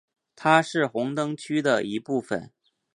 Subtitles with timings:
[0.35, 2.51] 它是红灯区的一部分。